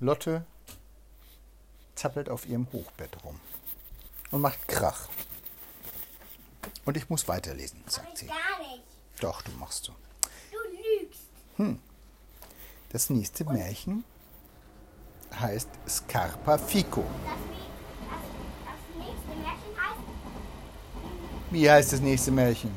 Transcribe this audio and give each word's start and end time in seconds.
Lotte 0.00 0.44
zappelt 1.94 2.28
auf 2.28 2.46
ihrem 2.46 2.66
Hochbett 2.72 3.24
rum 3.24 3.40
und 4.30 4.40
macht 4.40 4.66
Krach. 4.66 5.08
Und 6.84 6.96
ich 6.96 7.08
muss 7.08 7.28
weiterlesen, 7.28 7.82
sagt 7.86 8.18
sie. 8.18 8.26
Gar 8.26 8.58
nicht. 8.58 8.82
Doch, 9.20 9.42
du 9.42 9.52
machst 9.52 9.84
so. 9.84 9.94
Du 10.50 10.58
lügst. 10.76 11.78
Das 12.90 13.10
nächste 13.10 13.44
Märchen 13.44 14.04
heißt 15.32 15.68
Scarpa 15.88 16.58
Fico. 16.58 17.04
Das, 17.04 18.98
nächste 18.98 19.28
Märchen 19.28 19.76
heißt 19.80 20.00
Wie 21.50 21.70
heißt 21.70 21.92
das 21.92 22.00
nächste 22.00 22.30
Märchen? 22.30 22.70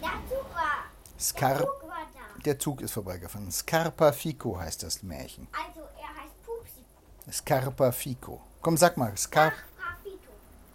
Der 0.00 0.10
Zug 0.28 0.46
Der 1.40 1.58
Zug 1.58 1.82
war 1.82 2.08
da. 2.14 2.42
Der 2.44 2.58
Zug 2.58 2.80
ist 2.80 2.92
vorbeigefahren. 2.92 3.50
Scarpa 3.50 4.12
Fico 4.12 4.58
heißt 4.58 4.82
das 4.82 5.02
Märchen. 5.02 5.48
Scarpa 7.30 7.92
Fico. 7.92 8.40
Komm, 8.60 8.76
sag 8.76 8.96
mal. 8.96 9.16
Scar 9.16 9.52
Scapito. 9.52 10.30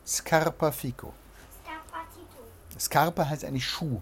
Scarpa 0.06 0.72
Fico. 0.72 1.14
Scarpa 2.80 3.28
heißt 3.28 3.46
eigentlich 3.46 3.68
Schuh. 3.68 4.02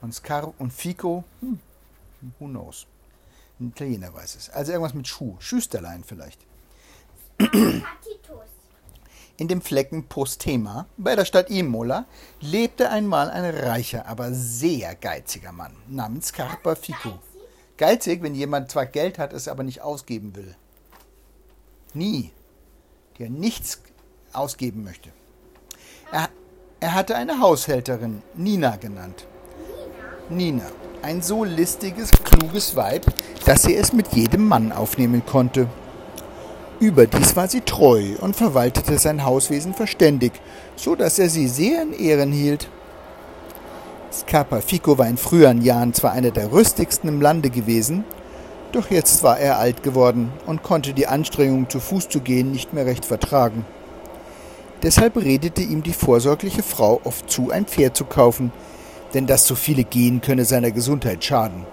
Und 0.00 0.14
Scar 0.14 0.52
und 0.58 0.72
Fico, 0.72 1.24
hm, 1.40 1.60
who 2.38 2.46
knows. 2.46 2.86
Ein 3.58 3.68
Italiener 3.68 4.12
weiß 4.14 4.36
es. 4.36 4.50
Also 4.50 4.72
irgendwas 4.72 4.94
mit 4.94 5.06
Schuh. 5.06 5.36
Schüsterlein 5.40 6.04
vielleicht. 6.04 6.40
In 9.36 9.48
dem 9.48 9.62
Flecken 9.62 10.06
Postema 10.06 10.86
bei 10.96 11.16
der 11.16 11.24
Stadt 11.24 11.50
Imola 11.50 12.04
lebte 12.40 12.90
einmal 12.90 13.30
ein 13.30 13.44
reicher, 13.44 14.06
aber 14.06 14.32
sehr 14.34 14.94
geiziger 14.94 15.52
Mann 15.52 15.74
namens 15.88 16.28
Scarpa 16.28 16.74
Fico. 16.74 17.18
Geizig, 17.78 18.22
wenn 18.22 18.34
jemand 18.34 18.70
zwar 18.70 18.84
Geld 18.84 19.18
hat, 19.18 19.32
es 19.32 19.48
aber 19.48 19.62
nicht 19.62 19.80
ausgeben 19.80 20.36
will. 20.36 20.54
Nie. 21.94 22.30
Der 23.18 23.28
nichts 23.28 23.80
ausgeben 24.32 24.84
möchte. 24.84 25.10
Er, 26.12 26.28
er 26.80 26.94
hatte 26.94 27.16
eine 27.16 27.40
Haushälterin, 27.40 28.22
Nina 28.34 28.76
genannt. 28.76 29.26
Nina. 30.28 30.64
Ein 31.02 31.22
so 31.22 31.44
listiges, 31.44 32.10
kluges 32.10 32.76
Weib, 32.76 33.06
dass 33.46 33.62
sie 33.62 33.74
es 33.74 33.92
mit 33.92 34.08
jedem 34.12 34.46
Mann 34.46 34.70
aufnehmen 34.70 35.24
konnte. 35.24 35.66
Überdies 36.78 37.36
war 37.36 37.48
sie 37.48 37.62
treu 37.62 38.16
und 38.20 38.36
verwaltete 38.36 38.98
sein 38.98 39.24
Hauswesen 39.24 39.74
verständig, 39.74 40.32
so 40.76 40.94
dass 40.94 41.18
er 41.18 41.28
sie 41.28 41.48
sehr 41.48 41.82
in 41.82 41.92
Ehren 41.92 42.32
hielt. 42.32 42.68
Scarpafico 44.12 44.98
war 44.98 45.06
in 45.06 45.16
früheren 45.16 45.62
Jahren 45.62 45.94
zwar 45.94 46.12
einer 46.12 46.30
der 46.30 46.52
rüstigsten 46.52 47.08
im 47.08 47.20
Lande 47.20 47.50
gewesen, 47.50 48.04
doch 48.72 48.90
jetzt 48.90 49.22
war 49.22 49.38
er 49.38 49.58
alt 49.58 49.82
geworden 49.82 50.32
und 50.46 50.62
konnte 50.62 50.94
die 50.94 51.06
Anstrengung, 51.06 51.68
zu 51.68 51.80
Fuß 51.80 52.08
zu 52.08 52.20
gehen, 52.20 52.52
nicht 52.52 52.72
mehr 52.72 52.86
recht 52.86 53.04
vertragen. 53.04 53.64
Deshalb 54.82 55.16
redete 55.16 55.62
ihm 55.62 55.82
die 55.82 55.92
vorsorgliche 55.92 56.62
Frau 56.62 57.00
oft 57.04 57.30
zu, 57.30 57.50
ein 57.50 57.66
Pferd 57.66 57.96
zu 57.96 58.04
kaufen, 58.04 58.52
denn 59.12 59.26
das 59.26 59.46
so 59.46 59.54
viele 59.54 59.84
gehen 59.84 60.20
könne 60.20 60.44
seiner 60.44 60.70
Gesundheit 60.70 61.24
schaden. 61.24 61.66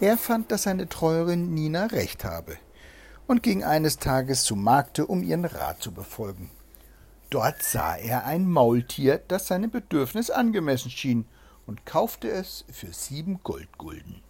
Er 0.00 0.16
fand, 0.16 0.50
dass 0.50 0.64
seine 0.64 0.88
treuerin 0.88 1.54
Nina 1.54 1.86
recht 1.86 2.24
habe 2.24 2.56
und 3.26 3.42
ging 3.42 3.64
eines 3.64 3.98
Tages 3.98 4.44
zum 4.44 4.62
Markte, 4.62 5.06
um 5.06 5.22
ihren 5.22 5.44
Rat 5.44 5.82
zu 5.82 5.92
befolgen. 5.92 6.50
Dort 7.30 7.62
sah 7.62 7.96
er 7.96 8.24
ein 8.24 8.48
Maultier, 8.48 9.20
das 9.26 9.46
seinem 9.46 9.70
Bedürfnis 9.70 10.30
angemessen 10.30 10.90
schien, 10.90 11.26
und 11.66 11.86
kaufte 11.86 12.30
es 12.30 12.64
für 12.70 12.92
sieben 12.92 13.40
Goldgulden. 13.42 14.22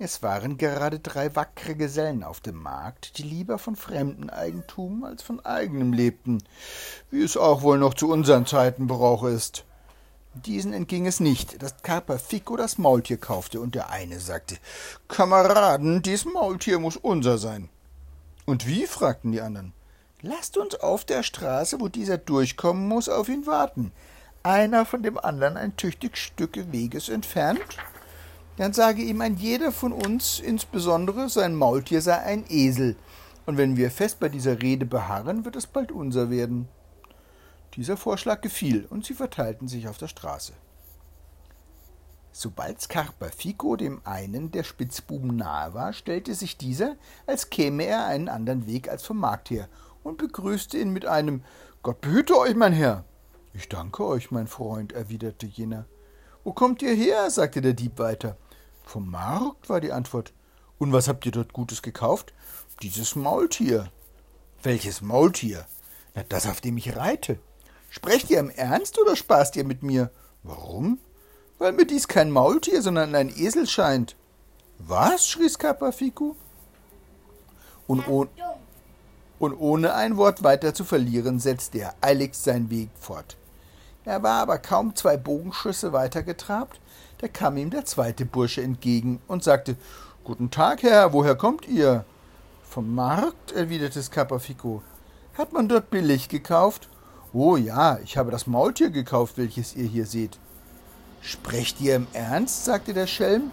Es 0.00 0.22
waren 0.22 0.58
gerade 0.58 1.00
drei 1.00 1.34
wackere 1.34 1.74
Gesellen 1.74 2.22
auf 2.22 2.38
dem 2.38 2.62
Markt, 2.62 3.18
die 3.18 3.24
lieber 3.24 3.58
von 3.58 3.74
fremdem 3.74 4.30
Eigentum 4.30 5.02
als 5.02 5.24
von 5.24 5.44
eigenem 5.44 5.92
lebten, 5.92 6.38
wie 7.10 7.20
es 7.20 7.36
auch 7.36 7.62
wohl 7.62 7.78
noch 7.78 7.94
zu 7.94 8.08
unseren 8.08 8.46
Zeiten 8.46 8.86
Brauch 8.86 9.24
ist. 9.24 9.64
Diesen 10.34 10.72
entging 10.72 11.08
es 11.08 11.18
nicht, 11.18 11.60
dass 11.64 11.82
Carpafico 11.82 12.56
das 12.56 12.78
Maultier 12.78 13.16
kaufte, 13.16 13.60
und 13.60 13.74
der 13.74 13.90
eine 13.90 14.20
sagte 14.20 14.58
Kameraden, 15.08 16.00
dies 16.00 16.24
Maultier 16.24 16.78
muss 16.78 16.96
unser 16.96 17.36
sein. 17.38 17.68
Und 18.46 18.68
wie? 18.68 18.86
fragten 18.86 19.32
die 19.32 19.40
anderen. 19.40 19.72
Lasst 20.22 20.56
uns 20.58 20.76
auf 20.76 21.04
der 21.04 21.24
Straße, 21.24 21.80
wo 21.80 21.88
dieser 21.88 22.18
durchkommen 22.18 22.86
muss, 22.86 23.08
auf 23.08 23.28
ihn 23.28 23.46
warten. 23.46 23.90
Einer 24.44 24.86
von 24.86 25.02
dem 25.02 25.18
anderen 25.18 25.56
ein 25.56 25.76
tüchtig 25.76 26.16
Stücke 26.18 26.70
Weges 26.70 27.08
entfernt. 27.08 27.78
Dann 28.58 28.72
sage 28.72 29.02
ihm 29.02 29.20
ein 29.20 29.36
jeder 29.36 29.70
von 29.70 29.92
uns, 29.92 30.40
insbesondere 30.40 31.28
sein 31.28 31.54
Maultier 31.54 32.02
sei 32.02 32.18
ein 32.18 32.44
Esel. 32.48 32.96
Und 33.46 33.56
wenn 33.56 33.76
wir 33.76 33.88
fest 33.88 34.18
bei 34.18 34.28
dieser 34.28 34.60
Rede 34.60 34.84
beharren, 34.84 35.44
wird 35.44 35.54
es 35.54 35.68
bald 35.68 35.92
unser 35.92 36.28
werden. 36.28 36.66
Dieser 37.76 37.96
Vorschlag 37.96 38.40
gefiel, 38.40 38.84
und 38.90 39.06
sie 39.06 39.14
verteilten 39.14 39.68
sich 39.68 39.86
auf 39.86 39.96
der 39.96 40.08
Straße. 40.08 40.54
Sobald 42.32 42.80
Scarpafico 42.80 43.76
dem 43.76 44.00
einen 44.04 44.50
der 44.50 44.64
Spitzbuben 44.64 45.36
nahe 45.36 45.72
war, 45.72 45.92
stellte 45.92 46.34
sich 46.34 46.56
dieser, 46.58 46.96
als 47.28 47.50
käme 47.50 47.84
er 47.84 48.06
einen 48.06 48.28
anderen 48.28 48.66
Weg 48.66 48.88
als 48.88 49.04
vom 49.04 49.18
Markt 49.18 49.50
her, 49.50 49.68
und 50.02 50.18
begrüßte 50.18 50.78
ihn 50.78 50.92
mit 50.92 51.06
einem 51.06 51.44
Gott 51.84 52.00
behüte 52.00 52.36
euch, 52.36 52.56
mein 52.56 52.72
Herr. 52.72 53.04
Ich 53.54 53.68
danke 53.68 54.04
euch, 54.04 54.32
mein 54.32 54.48
Freund, 54.48 54.92
erwiderte 54.92 55.46
jener. 55.46 55.86
Wo 56.42 56.52
kommt 56.52 56.82
ihr 56.82 56.94
her? 56.94 57.30
sagte 57.30 57.60
der 57.60 57.74
Dieb 57.74 58.00
weiter. 58.00 58.36
Vom 58.88 59.10
Markt, 59.10 59.68
war 59.68 59.82
die 59.82 59.92
Antwort. 59.92 60.32
Und 60.78 60.94
was 60.94 61.08
habt 61.08 61.26
ihr 61.26 61.32
dort 61.32 61.52
Gutes 61.52 61.82
gekauft? 61.82 62.32
Dieses 62.80 63.16
Maultier. 63.16 63.92
Welches 64.62 65.02
Maultier? 65.02 65.66
Na, 66.14 66.22
das, 66.26 66.46
auf 66.46 66.62
dem 66.62 66.78
ich 66.78 66.96
reite. 66.96 67.38
Sprecht 67.90 68.30
ihr 68.30 68.38
im 68.38 68.48
Ernst 68.48 68.98
oder 68.98 69.14
spaßt 69.14 69.56
ihr 69.56 69.64
mit 69.64 69.82
mir? 69.82 70.10
Warum? 70.42 70.98
Weil 71.58 71.72
mir 71.72 71.84
dies 71.84 72.08
kein 72.08 72.30
Maultier, 72.30 72.80
sondern 72.80 73.14
ein 73.14 73.28
Esel 73.28 73.66
scheint. 73.66 74.16
Was? 74.78 75.28
schrie 75.28 75.50
Scapafico. 75.50 76.34
Und, 77.86 78.08
oh 78.08 78.26
und 79.38 79.52
ohne 79.52 79.92
ein 79.92 80.16
Wort 80.16 80.42
weiter 80.42 80.72
zu 80.72 80.84
verlieren, 80.84 81.40
setzte 81.40 81.80
er 81.80 81.94
eiligst 82.00 82.44
seinen 82.44 82.70
Weg 82.70 82.88
fort. 82.98 83.36
Er 84.06 84.22
war 84.22 84.40
aber 84.40 84.56
kaum 84.56 84.96
zwei 84.96 85.18
Bogenschüsse 85.18 85.92
weiter 85.92 86.22
getrabt, 86.22 86.80
da 87.18 87.28
kam 87.28 87.56
ihm 87.56 87.70
der 87.70 87.84
zweite 87.84 88.24
Bursche 88.24 88.62
entgegen 88.62 89.20
und 89.26 89.44
sagte 89.44 89.76
Guten 90.24 90.50
Tag, 90.50 90.82
Herr, 90.82 91.12
woher 91.12 91.36
kommt 91.36 91.66
ihr? 91.66 92.04
Vom 92.62 92.94
Markt, 92.94 93.52
erwiderte 93.52 94.02
Scapafico. 94.02 94.82
Hat 95.34 95.52
man 95.52 95.68
dort 95.68 95.90
billig 95.90 96.28
gekauft? 96.28 96.88
Oh 97.32 97.56
ja, 97.56 97.98
ich 98.04 98.16
habe 98.16 98.30
das 98.30 98.46
Maultier 98.46 98.90
gekauft, 98.90 99.38
welches 99.38 99.74
ihr 99.74 99.86
hier 99.86 100.06
seht. 100.06 100.38
Sprecht 101.22 101.80
ihr 101.80 101.96
im 101.96 102.06
Ernst? 102.12 102.64
sagte 102.64 102.94
der 102.94 103.06
Schelm. 103.06 103.50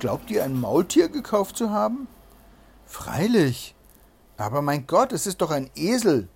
Glaubt 0.00 0.30
ihr, 0.30 0.44
ein 0.44 0.58
Maultier 0.58 1.08
gekauft 1.08 1.56
zu 1.56 1.70
haben? 1.70 2.08
Freilich. 2.86 3.74
Aber 4.36 4.62
mein 4.62 4.86
Gott, 4.86 5.12
es 5.12 5.26
ist 5.26 5.40
doch 5.40 5.50
ein 5.50 5.70
Esel. 5.74 6.28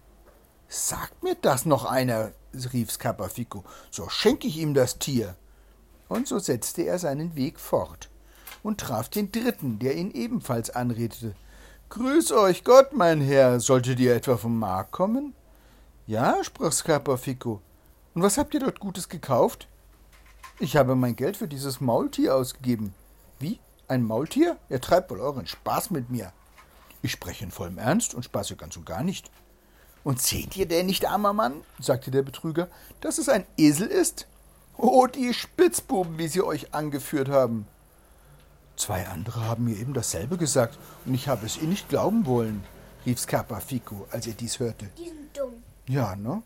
Sagt 0.68 1.22
mir 1.22 1.36
das 1.40 1.66
noch 1.66 1.84
einer, 1.84 2.32
rief 2.72 2.90
Scapafico, 2.90 3.64
so 3.90 4.08
schenke 4.08 4.46
ich 4.46 4.58
ihm 4.58 4.74
das 4.74 4.98
Tier. 4.98 5.36
Und 6.12 6.28
so 6.28 6.38
setzte 6.38 6.82
er 6.82 6.98
seinen 6.98 7.36
Weg 7.36 7.58
fort 7.58 8.10
und 8.62 8.78
traf 8.78 9.08
den 9.08 9.32
dritten, 9.32 9.78
der 9.78 9.96
ihn 9.96 10.10
ebenfalls 10.10 10.68
anredete. 10.68 11.34
Grüß 11.88 12.32
euch 12.32 12.64
Gott, 12.64 12.92
mein 12.92 13.22
Herr, 13.22 13.60
solltet 13.60 13.98
ihr 13.98 14.14
etwa 14.14 14.36
vom 14.36 14.58
Markt 14.58 14.92
kommen? 14.92 15.32
Ja, 16.06 16.44
sprach 16.44 16.70
Scapafico. 16.70 17.62
Und 18.12 18.20
was 18.20 18.36
habt 18.36 18.52
ihr 18.52 18.60
dort 18.60 18.78
Gutes 18.78 19.08
gekauft? 19.08 19.68
Ich 20.60 20.76
habe 20.76 20.96
mein 20.96 21.16
Geld 21.16 21.38
für 21.38 21.48
dieses 21.48 21.80
Maultier 21.80 22.36
ausgegeben. 22.36 22.92
Wie? 23.38 23.58
Ein 23.88 24.02
Maultier? 24.04 24.58
Ihr 24.68 24.82
treibt 24.82 25.10
wohl 25.10 25.20
euren 25.20 25.46
Spaß 25.46 25.92
mit 25.92 26.10
mir. 26.10 26.30
Ich 27.00 27.12
spreche 27.12 27.44
in 27.44 27.50
vollem 27.50 27.78
Ernst 27.78 28.12
und 28.12 28.22
spaße 28.22 28.56
ganz 28.56 28.76
und 28.76 28.84
gar 28.84 29.02
nicht. 29.02 29.31
Und 30.04 30.20
seht 30.20 30.58
ihr 30.58 30.69
denn 30.69 30.84
nicht, 30.84 31.08
armer 31.08 31.32
Mann, 31.32 31.62
sagte 31.78 32.10
der 32.10 32.22
Betrüger, 32.22 32.69
dass 33.00 33.16
es 33.16 33.31
ein 33.31 33.46
Esel 33.56 33.87
ist? 33.87 34.26
Oh, 34.76 35.06
die 35.06 35.34
Spitzbuben, 35.34 36.19
wie 36.19 36.28
sie 36.28 36.42
euch 36.42 36.74
angeführt 36.74 37.28
haben. 37.28 37.66
Zwei 38.76 39.06
andere 39.06 39.46
haben 39.46 39.64
mir 39.64 39.76
eben 39.76 39.94
dasselbe 39.94 40.36
gesagt, 40.36 40.78
und 41.04 41.14
ich 41.14 41.28
habe 41.28 41.46
es 41.46 41.58
ihnen 41.58 41.70
nicht 41.70 41.88
glauben 41.88 42.26
wollen, 42.26 42.64
rief 43.04 43.20
Scapafico, 43.20 44.06
als 44.10 44.26
er 44.26 44.32
dies 44.32 44.58
hörte. 44.58 44.88
Die 44.98 45.08
sind 45.08 45.36
dumm. 45.36 45.62
Ja, 45.86 46.16
ne? 46.16 46.42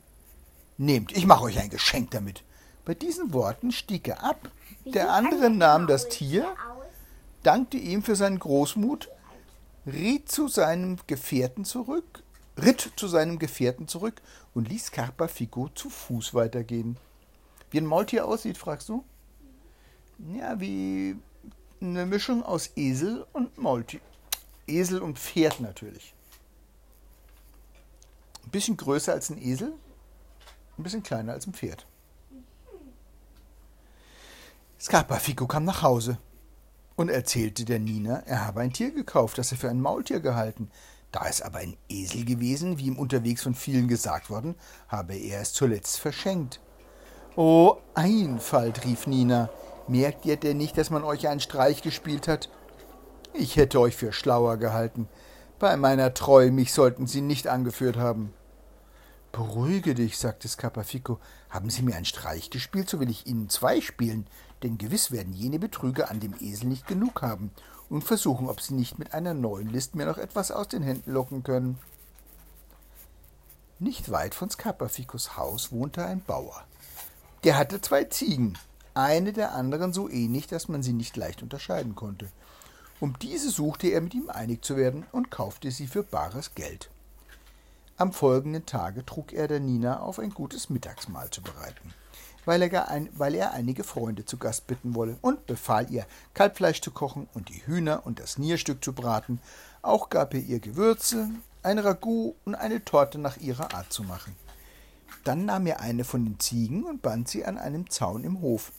Nehmt, 0.77 1.17
ich 1.17 1.27
mache 1.27 1.45
euch 1.45 1.59
ein 1.59 1.71
Geschenk 1.71 2.11
damit. 2.11 2.43
Bei 2.85 2.95
diesen 2.95 3.33
Worten 3.33 3.73
stieg 3.73 4.09
er 4.09 4.23
ab. 4.23 4.51
Der 4.85 5.13
andere 5.13 5.51
nahm 5.51 5.87
das 5.87 6.09
Tier, 6.09 6.47
dankte 7.43 7.77
ihm 7.77 8.03
für 8.03 8.17
seinen 8.17 8.39
Großmut, 8.39 9.09
riet 9.87 10.31
zu 10.31 10.49
seinem 10.49 10.99
Gefährten 11.07 11.65
zurück, 11.65 12.23
ritt 12.63 12.93
zu 12.97 13.09
seinem 13.09 13.39
Gefährten 13.39 13.89
zurück 13.89 14.21
und 14.55 14.69
ließ 14.69 14.91
Carpafico 14.91 15.69
zu 15.75 15.91
Fuß 15.91 16.35
weitergehen. 16.35 16.97
Wie 17.71 17.79
ein 17.79 17.87
Maultier 17.87 18.27
aussieht, 18.27 18.59
fragst 18.59 18.89
du? 18.89 19.05
Ja, 20.19 20.61
wie 20.61 21.17
eine 21.81 22.07
Mischung 22.07 22.43
aus 22.43 22.71
Esel 22.77 23.27
und 23.33 23.59
Maultier. 23.59 24.01
Esel 24.67 25.01
und 25.01 25.19
Pferd 25.19 25.61
natürlich. 25.61 26.15
Ein 28.45 28.51
bisschen 28.51 28.77
größer 28.77 29.13
als 29.13 29.31
ein 29.31 29.39
Esel, 29.39 29.73
ein 30.79 30.83
bisschen 30.83 31.03
kleiner 31.03 31.33
als 31.33 31.47
ein 31.47 31.53
Pferd. 31.53 31.87
Scarpafico 34.79 35.47
kam 35.47 35.65
nach 35.65 35.83
Hause 35.83 36.19
und 36.97 37.09
erzählte 37.09 37.65
der 37.65 37.79
Nina, 37.79 38.23
er 38.27 38.47
habe 38.47 38.61
ein 38.61 38.73
Tier 38.73 38.91
gekauft, 38.91 39.39
das 39.39 39.53
er 39.53 39.59
für 39.59 39.71
ein 39.71 39.81
Maultier 39.81 40.21
gehalten. 40.21 40.71
Da 41.13 41.27
es 41.29 41.41
aber 41.41 41.59
ein 41.59 41.77
Esel 41.89 42.25
gewesen, 42.25 42.79
wie 42.79 42.87
ihm 42.87 42.99
unterwegs 42.99 43.43
von 43.43 43.55
vielen 43.55 43.89
gesagt 43.89 44.29
worden, 44.29 44.55
habe 44.89 45.15
er 45.15 45.41
es 45.41 45.53
zuletzt 45.53 45.99
verschenkt. 45.99 46.61
Oh, 47.39 47.77
Einfalt, 47.95 48.87
rief 48.87 49.07
Nina. 49.07 49.51
Merkt 49.89 50.25
ihr 50.25 50.39
denn 50.39 50.57
nicht, 50.57 50.79
dass 50.79 50.89
man 50.89 51.05
euch 51.05 51.29
einen 51.29 51.41
Streich 51.41 51.83
gespielt 51.83 52.29
hat? 52.29 52.49
Ich 53.35 53.57
hätte 53.57 53.79
euch 53.79 53.95
für 53.95 54.11
schlauer 54.11 54.57
gehalten. 54.57 55.07
Bei 55.59 55.77
meiner 55.77 56.15
Treu, 56.15 56.51
mich 56.51 56.73
sollten 56.73 57.07
Sie 57.07 57.21
nicht 57.21 57.47
angeführt 57.47 57.99
haben. 57.99 58.33
Beruhige 59.33 59.95
dich, 59.95 60.17
sagte 60.17 60.49
Scapafico. 60.49 61.21
Haben 61.51 61.69
Sie 61.69 61.83
mir 61.83 61.95
einen 61.97 62.07
Streich 62.07 62.49
gespielt, 62.49 62.89
so 62.89 63.01
will 63.01 63.11
ich 63.11 63.27
Ihnen 63.27 63.51
zwei 63.51 63.83
spielen, 63.83 64.27
denn 64.63 64.79
gewiss 64.79 65.11
werden 65.11 65.35
jene 65.35 65.59
Betrüger 65.59 66.11
an 66.11 66.21
dem 66.21 66.33
Esel 66.41 66.69
nicht 66.69 66.87
genug 66.87 67.21
haben 67.21 67.51
und 67.91 68.03
versuchen, 68.03 68.49
ob 68.49 68.63
sie 68.63 68.73
nicht 68.73 68.99
mit 68.99 69.13
einer 69.13 69.35
neuen 69.35 69.69
List 69.69 69.95
mir 69.95 70.07
noch 70.07 70.17
etwas 70.17 70.51
aus 70.51 70.69
den 70.69 70.83
Händen 70.83 71.13
locken 71.13 71.43
können. 71.43 71.79
Nicht 73.79 74.11
weit 74.11 74.35
von 74.35 74.49
Scapaficos 74.49 75.37
Haus 75.37 75.71
wohnte 75.71 76.03
ein 76.03 76.23
Bauer. 76.23 76.65
Der 77.45 77.57
hatte 77.57 77.81
zwei 77.81 78.05
Ziegen, 78.05 78.59
eine 78.95 79.33
der 79.33 79.55
anderen 79.55 79.93
so 79.93 80.09
ähnlich, 80.09 80.47
dass 80.47 80.69
man 80.69 80.83
sie 80.83 80.95
nicht 80.95 81.17
leicht 81.17 81.43
unterscheiden 81.43 81.95
konnte. 81.95 82.29
Um 82.99 83.19
diese 83.19 83.51
suchte 83.51 83.89
er 83.89 84.01
mit 84.01 84.15
ihm 84.15 84.31
einig 84.31 84.65
zu 84.65 84.77
werden 84.77 85.05
und 85.13 85.31
kaufte 85.31 85.71
sie 85.71 85.87
für 85.87 86.03
bares 86.03 86.55
Geld. 86.55 86.91
Am 87.99 88.13
folgenden 88.13 88.65
Tage 88.65 89.05
trug 89.05 89.33
er 89.33 89.49
der 89.49 89.61
Nina 89.61 90.01
auf, 90.01 90.19
ein 90.19 90.31
gutes 90.31 90.71
Mittagsmahl 90.71 91.31
zu 91.31 91.43
bereiten, 91.43 91.95
weil 92.47 92.63
er, 92.63 92.89
ein, 92.89 93.11
weil 93.15 93.35
er 93.35 93.53
einige 93.53 93.85
Freunde 93.85 94.25
zu 94.25 94.39
Gast 94.39 94.67
bitten 94.67 94.95
wolle, 94.95 95.19
und 95.21 95.47
befahl 95.47 95.91
ihr, 95.91 96.07
Kalbfleisch 96.35 96.81
zu 96.81 96.91
kochen 96.91 97.29
und 97.35 97.51
die 97.51 97.67
Hühner 97.67 98.03
und 98.05 98.19
das 98.19 98.39
Nierstück 98.39 98.83
zu 98.83 98.93
braten. 98.93 99.41
Auch 99.83 100.11
gab 100.11 100.35
er 100.35 100.41
ihr 100.41 100.61
Gewürze, 100.61 101.29
ein 101.63 101.79
Ragout 101.79 102.35
und 102.45 102.55
eine 102.55 102.85
Torte 102.85 103.19
nach 103.19 103.37
ihrer 103.39 103.75
Art 103.75 103.93
zu 103.93 104.03
machen. 104.05 104.35
Dann 105.27 105.45
nahm 105.45 105.67
er 105.67 105.81
eine 105.81 106.05
von 106.05 106.25
den 106.25 106.39
Ziegen 106.39 106.85
und 106.85 107.03
band 107.03 107.27
sie 107.27 107.45
an 107.45 107.59
einem 107.59 107.91
Zaun 107.91 108.23
im 108.23 108.41
Hof. 108.43 108.71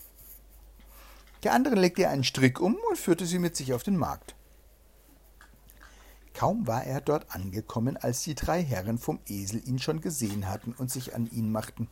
Der 1.44 1.52
anderen 1.52 1.78
legte 1.78 2.04
er 2.04 2.12
einen 2.12 2.24
Strick 2.24 2.62
um 2.62 2.78
und 2.90 2.98
führte 2.98 3.26
sie 3.26 3.38
mit 3.38 3.58
sich 3.58 3.74
auf 3.74 3.84
den 3.84 3.98
Markt. 3.98 4.34
Kaum 6.34 6.66
war 6.66 6.86
er 6.86 7.02
dort 7.02 7.36
angekommen, 7.36 7.98
als 7.98 8.22
die 8.22 8.34
drei 8.34 8.64
Herren 8.64 8.98
vom 8.98 9.20
Esel 9.28 9.62
ihn 9.68 9.78
schon 9.78 10.00
gesehen 10.00 10.48
hatten 10.48 10.72
und 10.72 10.90
sich 10.90 11.14
an 11.14 11.30
ihn 11.30 11.52
machten. 11.52 11.90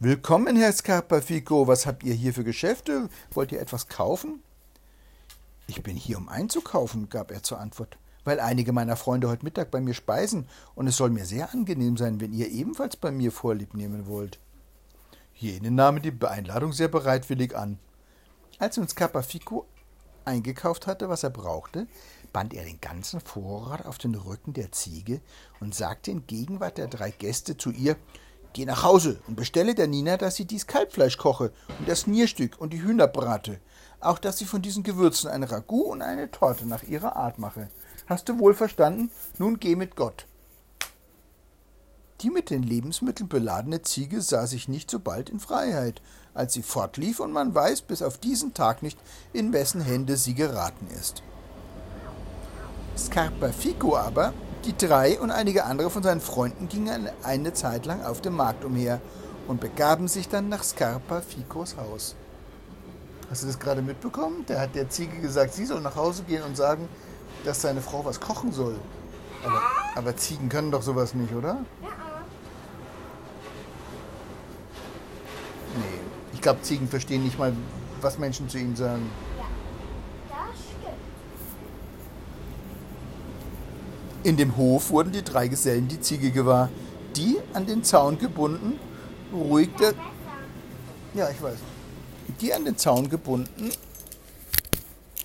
Willkommen, 0.00 0.56
Herr 0.56 0.72
Scarpafico, 0.72 1.66
was 1.66 1.84
habt 1.84 2.02
ihr 2.02 2.14
hier 2.14 2.32
für 2.32 2.44
Geschäfte? 2.44 3.10
Wollt 3.32 3.52
ihr 3.52 3.60
etwas 3.60 3.88
kaufen? 3.88 4.42
Ich 5.66 5.82
bin 5.82 5.96
hier, 5.96 6.16
um 6.16 6.30
einzukaufen, 6.30 7.10
gab 7.10 7.30
er 7.30 7.42
zur 7.42 7.60
Antwort, 7.60 7.98
weil 8.24 8.40
einige 8.40 8.72
meiner 8.72 8.96
Freunde 8.96 9.28
heute 9.28 9.44
Mittag 9.44 9.70
bei 9.70 9.80
mir 9.80 9.94
speisen, 9.94 10.46
und 10.74 10.86
es 10.86 10.96
soll 10.96 11.10
mir 11.10 11.24
sehr 11.24 11.52
angenehm 11.52 11.96
sein, 11.96 12.20
wenn 12.20 12.32
ihr 12.32 12.48
ebenfalls 12.48 12.96
bei 12.96 13.10
mir 13.10 13.32
Vorlieb 13.32 13.74
nehmen 13.74 14.06
wollt. 14.06 14.38
Jene 15.34 15.70
nahmen 15.70 16.02
die 16.02 16.14
Einladung 16.26 16.72
sehr 16.72 16.88
bereitwillig 16.88 17.56
an. 17.56 17.78
Als 18.58 18.78
uns 18.78 18.94
Capafico 18.94 19.66
eingekauft 20.24 20.86
hatte, 20.86 21.08
was 21.08 21.24
er 21.24 21.30
brauchte, 21.30 21.86
band 22.32 22.54
er 22.54 22.64
den 22.64 22.80
ganzen 22.80 23.20
Vorrat 23.20 23.84
auf 23.86 23.98
den 23.98 24.14
Rücken 24.14 24.52
der 24.52 24.72
Ziege 24.72 25.20
und 25.60 25.74
sagte 25.74 26.10
in 26.10 26.26
Gegenwart 26.26 26.78
der 26.78 26.88
drei 26.88 27.10
Gäste 27.10 27.56
zu 27.56 27.70
ihr 27.70 27.96
Geh 28.54 28.66
nach 28.66 28.82
Hause 28.82 29.18
und 29.26 29.36
bestelle 29.36 29.74
der 29.74 29.86
Nina, 29.86 30.18
dass 30.18 30.36
sie 30.36 30.44
dies 30.44 30.66
Kalbfleisch 30.66 31.16
koche 31.16 31.52
und 31.78 31.88
das 31.88 32.06
Nierstück 32.06 32.60
und 32.60 32.74
die 32.74 32.82
Hühner 32.82 33.06
brate, 33.06 33.60
auch 34.00 34.18
dass 34.18 34.36
sie 34.36 34.44
von 34.44 34.60
diesen 34.60 34.82
Gewürzen 34.82 35.30
ein 35.30 35.42
Ragout 35.42 35.84
und 35.84 36.02
eine 36.02 36.30
Torte 36.30 36.66
nach 36.66 36.82
ihrer 36.82 37.16
Art 37.16 37.38
mache. 37.38 37.70
Hast 38.06 38.28
du 38.28 38.38
wohl 38.38 38.54
verstanden? 38.54 39.10
Nun 39.38 39.58
geh 39.58 39.76
mit 39.76 39.96
Gott. 39.96 40.26
Die 42.20 42.30
mit 42.30 42.50
den 42.50 42.62
Lebensmitteln 42.62 43.28
beladene 43.28 43.82
Ziege 43.82 44.20
sah 44.20 44.46
sich 44.46 44.68
nicht 44.68 44.90
so 44.90 45.00
bald 45.00 45.28
in 45.28 45.40
Freiheit, 45.40 46.00
als 46.34 46.52
sie 46.52 46.62
fortlief, 46.62 47.18
und 47.18 47.32
man 47.32 47.54
weiß 47.54 47.82
bis 47.82 48.02
auf 48.02 48.18
diesen 48.18 48.54
Tag 48.54 48.82
nicht, 48.82 48.98
in 49.32 49.52
wessen 49.52 49.80
Hände 49.80 50.16
sie 50.16 50.34
geraten 50.34 50.86
ist. 50.98 51.22
Scarpafico 52.96 53.96
aber, 53.96 54.32
die 54.64 54.76
drei 54.76 55.18
und 55.18 55.32
einige 55.32 55.64
andere 55.64 55.90
von 55.90 56.04
seinen 56.04 56.20
Freunden 56.20 56.68
gingen 56.68 57.08
eine 57.24 57.52
Zeit 57.52 57.86
lang 57.86 58.04
auf 58.04 58.20
dem 58.20 58.36
Markt 58.36 58.64
umher 58.64 59.00
und 59.48 59.60
begaben 59.60 60.06
sich 60.06 60.28
dann 60.28 60.48
nach 60.48 60.62
Scarpaficos 60.62 61.76
Haus. 61.76 62.14
Hast 63.28 63.42
du 63.42 63.46
das 63.48 63.58
gerade 63.58 63.82
mitbekommen? 63.82 64.46
Der 64.46 64.60
hat 64.60 64.76
der 64.76 64.88
Ziege 64.88 65.18
gesagt, 65.18 65.54
sie 65.54 65.66
soll 65.66 65.80
nach 65.80 65.96
Hause 65.96 66.22
gehen 66.22 66.42
und 66.42 66.56
sagen, 66.56 66.88
dass 67.44 67.62
seine 67.62 67.80
Frau 67.80 68.04
was 68.04 68.20
kochen 68.20 68.52
soll. 68.52 68.78
Aber, 69.44 69.62
aber 69.96 70.16
Ziegen 70.16 70.48
können 70.48 70.70
doch 70.70 70.82
sowas 70.82 71.14
nicht, 71.14 71.34
oder? 71.34 71.64
Ja. 71.82 71.88
Nee. 75.76 76.00
Ich 76.32 76.40
glaube, 76.40 76.62
Ziegen 76.62 76.88
verstehen 76.88 77.24
nicht 77.24 77.38
mal, 77.38 77.52
was 78.00 78.18
Menschen 78.18 78.48
zu 78.48 78.58
ihnen 78.58 78.76
sagen. 78.76 79.10
Ja. 79.36 79.44
Das 80.28 80.58
stimmt. 80.60 80.96
In 84.22 84.36
dem 84.36 84.56
Hof 84.56 84.90
wurden 84.90 85.12
die 85.12 85.22
drei 85.22 85.48
Gesellen 85.48 85.88
die 85.88 86.00
Ziege 86.00 86.30
gewahr. 86.30 86.68
Die, 87.16 87.38
an 87.52 87.66
den 87.66 87.84
Zaun 87.84 88.18
gebunden, 88.18 88.78
ruhig 89.32 89.70
der. 89.78 89.94
Ja, 91.14 91.28
ich 91.28 91.42
weiß. 91.42 91.58
Die 92.40 92.54
an 92.54 92.64
den 92.64 92.78
Zaun 92.78 93.10
gebunden, 93.10 93.70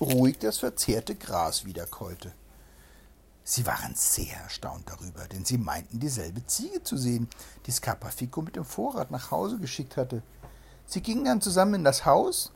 ruhig 0.00 0.38
das 0.38 0.58
verzehrte 0.58 1.14
Gras 1.14 1.64
wiederkäute. 1.64 2.32
Sie 3.44 3.66
waren 3.66 3.94
sehr 3.94 4.36
erstaunt 4.42 4.84
darüber, 4.88 5.26
denn 5.26 5.44
sie 5.44 5.56
meinten, 5.56 6.00
dieselbe 6.00 6.44
Ziege 6.46 6.82
zu 6.82 6.98
sehen, 6.98 7.28
die 7.66 7.70
Scarpafico 7.70 8.42
mit 8.42 8.56
dem 8.56 8.64
Vorrat 8.64 9.10
nach 9.10 9.30
Hause 9.30 9.58
geschickt 9.58 9.96
hatte. 9.96 10.22
Sie 10.86 11.00
gingen 11.00 11.24
dann 11.24 11.40
zusammen 11.40 11.74
in 11.74 11.84
das 11.84 12.04
Haus, 12.04 12.52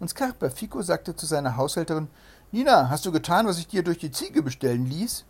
und 0.00 0.08
Scarpafico 0.08 0.82
sagte 0.82 1.16
zu 1.16 1.24
seiner 1.24 1.56
Haushälterin, 1.56 2.08
Nina, 2.52 2.90
hast 2.90 3.06
du 3.06 3.12
getan, 3.12 3.46
was 3.46 3.58
ich 3.58 3.68
dir 3.68 3.82
durch 3.82 3.98
die 3.98 4.10
Ziege 4.10 4.42
bestellen 4.42 4.86
ließ? 4.86 5.24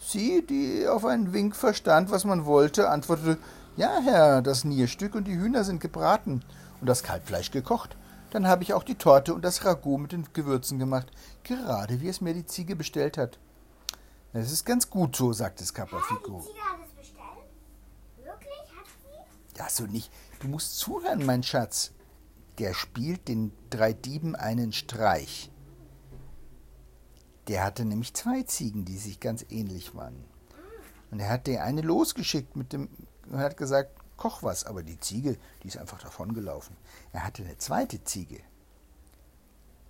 Sie, 0.00 0.44
die 0.44 0.86
auf 0.88 1.04
einen 1.04 1.32
Wink 1.32 1.54
verstand, 1.54 2.10
was 2.10 2.24
man 2.24 2.44
wollte, 2.44 2.90
antwortete, 2.90 3.38
ja, 3.76 4.00
Herr, 4.02 4.42
das 4.42 4.64
Nierstück 4.64 5.14
und 5.14 5.24
die 5.24 5.36
Hühner 5.36 5.64
sind 5.64 5.80
gebraten 5.80 6.42
und 6.80 6.88
das 6.88 7.02
Kalbfleisch 7.02 7.50
gekocht. 7.50 7.96
Dann 8.34 8.48
habe 8.48 8.64
ich 8.64 8.74
auch 8.74 8.82
die 8.82 8.96
Torte 8.96 9.32
und 9.32 9.42
das 9.44 9.64
Ragout 9.64 9.96
mit 9.98 10.10
den 10.10 10.26
Gewürzen 10.32 10.80
gemacht, 10.80 11.06
gerade 11.44 12.00
wie 12.00 12.08
es 12.08 12.20
mir 12.20 12.34
die 12.34 12.44
Ziege 12.44 12.74
bestellt 12.74 13.16
hat. 13.16 13.38
Es 14.32 14.50
ist 14.50 14.64
ganz 14.64 14.90
gut 14.90 15.14
so, 15.14 15.32
sagte 15.32 15.62
Ah, 15.62 15.66
Scarpafico. 15.68 16.40
die 16.40 16.48
Ziege 16.48 16.60
hat 16.64 16.80
es 16.84 16.92
bestellt? 16.94 17.46
Wirklich? 18.16 18.76
Hat 18.76 18.86
sie? 18.86 19.56
Ja, 19.56 19.68
so 19.68 19.86
nicht. 19.86 20.10
Du 20.40 20.48
musst 20.48 20.76
zuhören, 20.80 21.24
mein 21.24 21.44
Schatz. 21.44 21.92
Der 22.58 22.74
spielt 22.74 23.28
den 23.28 23.52
drei 23.70 23.92
Dieben 23.92 24.34
einen 24.34 24.72
Streich. 24.72 25.52
Der 27.46 27.62
hatte 27.62 27.84
nämlich 27.84 28.14
zwei 28.14 28.42
Ziegen, 28.42 28.84
die 28.84 28.98
sich 28.98 29.20
ganz 29.20 29.46
ähnlich 29.48 29.94
waren. 29.94 30.24
Und 31.12 31.20
er 31.20 31.28
hat 31.30 31.46
der 31.46 31.62
eine 31.62 31.82
losgeschickt 31.82 32.56
mit 32.56 32.72
dem 32.72 32.88
und 33.30 33.38
hat 33.38 33.56
gesagt, 33.56 33.92
koch 34.16 34.42
was, 34.42 34.64
aber 34.64 34.82
die 34.82 34.98
Ziege, 35.00 35.38
die 35.62 35.68
ist 35.68 35.78
einfach 35.78 36.00
davongelaufen. 36.00 36.76
Er 37.12 37.24
hatte 37.24 37.42
eine 37.42 37.58
zweite 37.58 38.02
Ziege. 38.04 38.40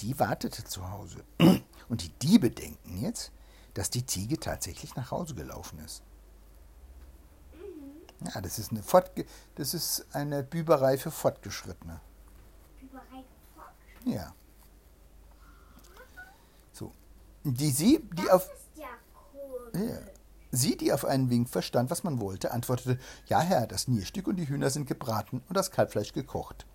Die 0.00 0.18
wartete 0.18 0.64
zu 0.64 0.90
Hause. 0.90 1.24
Und 1.88 2.02
die 2.02 2.10
Diebe 2.10 2.50
denken 2.50 2.98
jetzt, 3.00 3.30
dass 3.74 3.90
die 3.90 4.06
Ziege 4.06 4.38
tatsächlich 4.38 4.96
nach 4.96 5.10
Hause 5.10 5.34
gelaufen 5.34 5.78
ist. 5.80 6.02
Ja, 8.32 8.40
das 8.40 8.58
ist 8.58 8.70
eine, 8.70 8.82
Fortge 8.82 9.26
das 9.56 9.74
ist 9.74 10.06
eine 10.12 10.42
Büberei 10.42 10.96
für 10.96 11.10
Fortgeschrittene. 11.10 12.00
Überreicht 12.80 13.28
vor. 13.54 13.72
Ja. 14.04 14.34
So. 16.72 16.92
Die 17.42 17.70
sie, 17.70 18.00
die 18.12 18.30
auf. 18.30 18.48
Das 18.48 18.58
ist 18.58 18.78
ja 18.78 18.88
cool. 19.34 19.70
Ja. 19.74 20.13
Sie, 20.56 20.76
die 20.76 20.92
auf 20.92 21.04
einen 21.04 21.30
Wink 21.30 21.48
verstand, 21.48 21.90
was 21.90 22.04
man 22.04 22.20
wollte, 22.20 22.52
antwortete: 22.52 22.98
Ja, 23.26 23.40
Herr, 23.40 23.66
das 23.66 23.88
Nierstück 23.88 24.28
und 24.28 24.36
die 24.36 24.48
Hühner 24.48 24.70
sind 24.70 24.86
gebraten 24.86 25.42
und 25.48 25.56
das 25.56 25.70
Kalbfleisch 25.70 26.12
gekocht. 26.12 26.66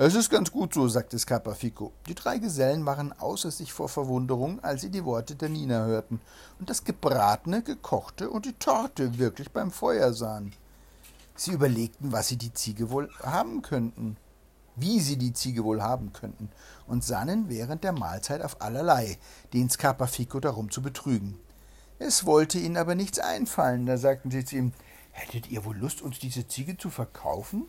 Es 0.00 0.14
ist 0.14 0.30
ganz 0.30 0.52
gut 0.52 0.74
so, 0.74 0.86
sagte 0.86 1.18
Scarpafico. 1.18 1.92
Die 2.06 2.14
drei 2.14 2.38
Gesellen 2.38 2.86
waren 2.86 3.12
außer 3.12 3.50
sich 3.50 3.72
vor 3.72 3.88
Verwunderung, 3.88 4.62
als 4.62 4.82
sie 4.82 4.90
die 4.90 5.04
Worte 5.04 5.34
der 5.34 5.48
Nina 5.48 5.86
hörten 5.86 6.20
und 6.60 6.70
das 6.70 6.84
Gebratene, 6.84 7.62
Gekochte 7.62 8.30
und 8.30 8.46
die 8.46 8.52
Torte 8.52 9.18
wirklich 9.18 9.50
beim 9.50 9.72
Feuer 9.72 10.12
sahen. 10.12 10.52
Sie 11.34 11.50
überlegten, 11.50 12.12
was 12.12 12.28
sie 12.28 12.36
die 12.36 12.52
Ziege 12.52 12.90
wohl 12.90 13.10
haben 13.22 13.60
könnten. 13.62 14.16
wie 14.80 15.00
sie 15.00 15.16
die 15.16 15.32
Ziege 15.32 15.64
wohl 15.64 15.82
haben 15.82 16.12
könnten, 16.12 16.50
und 16.86 17.04
sannen 17.04 17.48
während 17.48 17.84
der 17.84 17.92
Mahlzeit 17.92 18.42
auf 18.42 18.60
allerlei, 18.62 19.18
den 19.52 19.68
Scapafico 19.68 20.40
darum 20.40 20.70
zu 20.70 20.82
betrügen. 20.82 21.38
Es 21.98 22.24
wollte 22.24 22.58
ihnen 22.58 22.76
aber 22.76 22.94
nichts 22.94 23.18
einfallen, 23.18 23.86
da 23.86 23.96
sagten 23.96 24.30
sie 24.30 24.44
zu 24.44 24.56
ihm, 24.56 24.72
hättet 25.10 25.50
ihr 25.50 25.64
wohl 25.64 25.76
Lust, 25.76 26.00
uns 26.00 26.18
diese 26.18 26.46
Ziege 26.46 26.76
zu 26.76 26.90
verkaufen? 26.90 27.64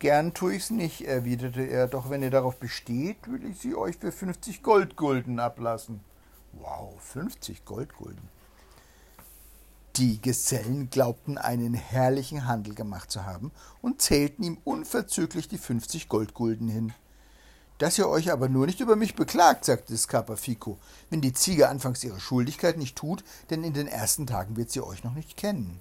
Gern 0.00 0.34
tue 0.34 0.56
ich's 0.56 0.70
nicht, 0.70 1.02
erwiderte 1.02 1.62
er, 1.62 1.86
doch 1.86 2.10
wenn 2.10 2.22
ihr 2.22 2.30
darauf 2.30 2.58
besteht, 2.58 3.30
will 3.30 3.44
ich 3.48 3.60
sie 3.60 3.76
euch 3.76 3.98
für 3.98 4.10
fünfzig 4.10 4.64
Goldgulden 4.64 5.38
ablassen. 5.38 6.00
Wow, 6.52 7.00
fünfzig 7.00 7.64
Goldgulden. 7.64 8.28
Die 9.96 10.20
Gesellen 10.20 10.90
glaubten 10.90 11.38
einen 11.38 11.74
herrlichen 11.74 12.46
Handel 12.46 12.74
gemacht 12.74 13.10
zu 13.10 13.24
haben 13.24 13.52
und 13.80 14.02
zählten 14.02 14.42
ihm 14.42 14.58
unverzüglich 14.64 15.46
die 15.46 15.58
fünfzig 15.58 16.08
Goldgulden 16.08 16.66
hin. 16.66 16.92
Dass 17.78 17.98
ihr 17.98 18.08
euch 18.08 18.30
aber 18.30 18.48
nur 18.48 18.66
nicht 18.66 18.80
über 18.80 18.96
mich 18.96 19.14
beklagt, 19.14 19.64
sagte 19.64 19.96
Scapafico, 19.96 20.78
wenn 21.10 21.20
die 21.20 21.32
Ziege 21.32 21.68
anfangs 21.68 22.04
ihre 22.04 22.20
Schuldigkeit 22.20 22.78
nicht 22.78 22.96
tut, 22.96 23.24
denn 23.50 23.64
in 23.64 23.72
den 23.72 23.88
ersten 23.88 24.26
Tagen 24.26 24.56
wird 24.56 24.70
sie 24.70 24.82
euch 24.82 25.02
noch 25.04 25.14
nicht 25.14 25.36
kennen. 25.36 25.80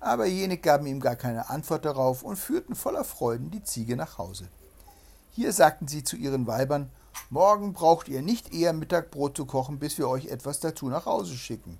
Aber 0.00 0.26
jene 0.26 0.56
gaben 0.56 0.86
ihm 0.86 1.00
gar 1.00 1.16
keine 1.16 1.50
Antwort 1.50 1.84
darauf 1.84 2.22
und 2.22 2.36
führten 2.36 2.74
voller 2.74 3.04
Freuden 3.04 3.50
die 3.50 3.64
Ziege 3.64 3.96
nach 3.96 4.18
Hause. 4.18 4.48
Hier 5.32 5.52
sagten 5.52 5.88
sie 5.88 6.04
zu 6.04 6.16
ihren 6.16 6.46
Weibern, 6.46 6.90
morgen 7.30 7.72
braucht 7.72 8.08
ihr 8.08 8.22
nicht 8.22 8.54
eher 8.54 8.72
Mittagbrot 8.72 9.36
zu 9.36 9.44
kochen, 9.44 9.78
bis 9.78 9.98
wir 9.98 10.08
euch 10.08 10.26
etwas 10.26 10.60
dazu 10.60 10.88
nach 10.88 11.06
Hause 11.06 11.36
schicken. 11.36 11.78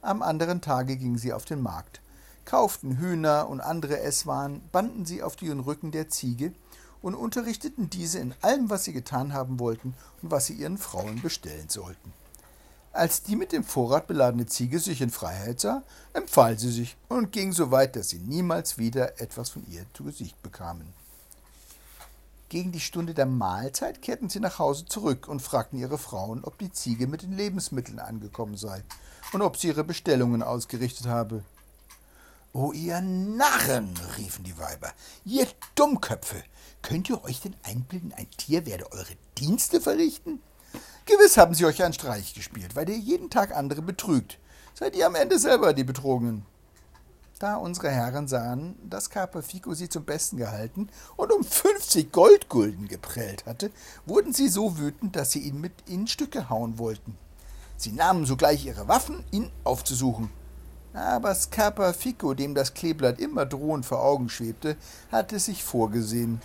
Am 0.00 0.22
anderen 0.22 0.60
Tage 0.60 0.96
gingen 0.96 1.18
sie 1.18 1.32
auf 1.32 1.44
den 1.44 1.62
Markt, 1.62 2.00
kauften 2.44 2.98
Hühner 2.98 3.48
und 3.48 3.60
andere 3.60 4.00
Esswaren, 4.00 4.60
banden 4.72 5.06
sie 5.06 5.22
auf 5.22 5.36
den 5.36 5.60
Rücken 5.60 5.92
der 5.92 6.08
Ziege 6.08 6.52
und 7.02 7.14
unterrichteten 7.14 7.90
diese 7.90 8.20
in 8.20 8.34
allem, 8.40 8.70
was 8.70 8.84
sie 8.84 8.92
getan 8.92 9.34
haben 9.34 9.58
wollten 9.58 9.94
und 10.22 10.30
was 10.30 10.46
sie 10.46 10.54
ihren 10.54 10.78
Frauen 10.78 11.20
bestellen 11.20 11.68
sollten. 11.68 12.12
Als 12.92 13.22
die 13.22 13.36
mit 13.36 13.52
dem 13.52 13.64
Vorrat 13.64 14.06
beladene 14.06 14.46
Ziege 14.46 14.78
sich 14.78 15.00
in 15.00 15.10
Freiheit 15.10 15.60
sah, 15.60 15.82
empfahl 16.12 16.58
sie 16.58 16.70
sich 16.70 16.96
und 17.08 17.32
ging 17.32 17.52
so 17.52 17.70
weit, 17.70 17.96
dass 17.96 18.10
sie 18.10 18.18
niemals 18.18 18.76
wieder 18.76 19.20
etwas 19.20 19.48
von 19.48 19.66
ihr 19.70 19.86
zu 19.94 20.04
Gesicht 20.04 20.42
bekamen. 20.42 20.92
Gegen 22.50 22.70
die 22.70 22.80
Stunde 22.80 23.14
der 23.14 23.24
Mahlzeit 23.24 24.02
kehrten 24.02 24.28
sie 24.28 24.40
nach 24.40 24.58
Hause 24.58 24.84
zurück 24.84 25.26
und 25.26 25.40
fragten 25.40 25.78
ihre 25.78 25.96
Frauen, 25.96 26.44
ob 26.44 26.58
die 26.58 26.70
Ziege 26.70 27.06
mit 27.06 27.22
den 27.22 27.34
Lebensmitteln 27.34 27.98
angekommen 27.98 28.58
sei 28.58 28.84
und 29.32 29.40
ob 29.40 29.56
sie 29.56 29.68
ihre 29.68 29.84
Bestellungen 29.84 30.42
ausgerichtet 30.42 31.06
habe. 31.06 31.44
O 32.54 32.72
ihr 32.72 33.00
Narren, 33.00 33.94
riefen 34.18 34.44
die 34.44 34.58
Weiber, 34.58 34.92
ihr 35.24 35.46
Dummköpfe, 35.74 36.36
könnt 36.82 37.08
ihr 37.08 37.24
euch 37.24 37.40
denn 37.40 37.56
einbilden, 37.62 38.12
ein 38.14 38.30
Tier 38.36 38.66
werde 38.66 38.92
eure 38.92 39.16
Dienste 39.38 39.80
verrichten? 39.80 40.38
Gewiss 41.06 41.38
haben 41.38 41.54
sie 41.54 41.64
euch 41.64 41.82
einen 41.82 41.94
Streich 41.94 42.34
gespielt, 42.34 42.76
weil 42.76 42.90
ihr 42.90 42.98
jeden 42.98 43.30
Tag 43.30 43.56
andere 43.56 43.80
betrügt. 43.80 44.38
Seid 44.74 44.94
ihr 44.96 45.06
am 45.06 45.14
Ende 45.14 45.38
selber 45.38 45.72
die 45.72 45.82
Betrogenen. 45.82 46.44
Da 47.38 47.56
unsere 47.56 47.90
Herren 47.90 48.28
sahen, 48.28 48.76
dass 48.88 49.08
Capafico 49.08 49.72
sie 49.72 49.88
zum 49.88 50.04
Besten 50.04 50.36
gehalten 50.36 50.90
und 51.16 51.32
um 51.32 51.44
fünfzig 51.44 52.12
Goldgulden 52.12 52.86
geprellt 52.86 53.46
hatte, 53.46 53.70
wurden 54.04 54.34
sie 54.34 54.48
so 54.48 54.76
wütend, 54.76 55.16
dass 55.16 55.30
sie 55.30 55.40
ihn 55.40 55.58
mit 55.58 55.72
in 55.86 56.06
Stücke 56.06 56.50
hauen 56.50 56.78
wollten. 56.78 57.16
Sie 57.78 57.92
nahmen 57.92 58.26
sogleich 58.26 58.66
ihre 58.66 58.88
Waffen, 58.88 59.24
ihn 59.30 59.50
aufzusuchen. 59.64 60.30
Aber 60.94 61.34
Scapafico, 61.34 62.34
dem 62.34 62.54
das 62.54 62.74
Kleeblatt 62.74 63.18
immer 63.18 63.46
drohend 63.46 63.86
vor 63.86 64.02
Augen 64.02 64.28
schwebte, 64.28 64.76
hatte 65.10 65.38
sich 65.38 65.64
vorgesehen. 65.64 66.40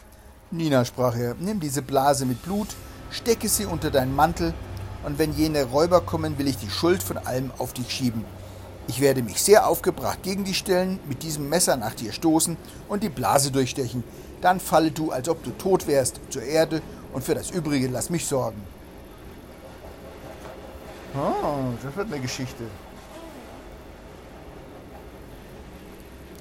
Nina, 0.52 0.86
sprach 0.86 1.18
er, 1.18 1.36
nimm 1.36 1.60
diese 1.60 1.82
Blase 1.82 2.26
mit 2.26 2.42
Blut, 2.44 2.70
stecke 3.12 3.50
sie 3.50 3.66
unter 3.66 3.92
deinen 3.92 4.16
Mantel, 4.16 4.54
und 5.04 5.20
wenn 5.20 5.34
jene 5.34 5.64
Räuber 5.66 6.02
kommen, 6.02 6.38
will 6.38 6.48
ich 6.48 6.58
die 6.58 6.70
Schuld 6.70 7.04
von 7.04 7.18
allem 7.18 7.52
auf 7.58 7.74
dich 7.74 7.92
schieben. 7.92 8.26
Ich 8.88 9.02
werde 9.02 9.22
mich 9.22 9.42
sehr 9.42 9.68
aufgebracht 9.68 10.24
gegen 10.24 10.46
dich 10.46 10.58
stellen, 10.58 11.00
mit 11.08 11.24
diesem 11.24 11.50
Messer 11.50 11.76
nach 11.76 11.94
dir 11.94 12.14
stoßen 12.14 12.56
und 12.88 13.04
die 13.04 13.10
Blase 13.10 13.52
durchstechen. 13.52 14.04
Dann 14.42 14.60
falle 14.60 14.92
du, 14.92 15.12
als 15.12 15.28
ob 15.28 15.44
du 15.44 15.52
tot 15.52 15.88
wärst, 15.88 16.22
zur 16.30 16.44
Erde 16.44 16.82
und 17.14 17.24
für 17.24 17.36
das 17.36 17.52
Übrige 17.52 17.88
lass 17.88 18.10
mich 18.10 18.26
sorgen. 18.26 18.62
Oh, 21.16 21.74
das 21.84 21.96
wird 21.96 22.12
eine 22.12 22.22
Geschichte. 22.22 22.64